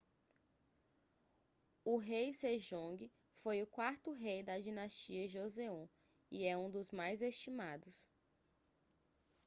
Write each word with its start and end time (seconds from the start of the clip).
o 1.85 1.95
rei 1.95 2.33
sejongue 2.33 3.13
foi 3.43 3.61
o 3.61 3.67
quarto 3.67 4.11
rei 4.11 4.41
da 4.41 4.57
dinastia 4.57 5.27
joseon 5.27 5.85
e 6.31 6.43
é 6.47 6.57
um 6.57 6.71
dos 6.71 6.89
mais 6.89 7.21
estimados 7.21 8.09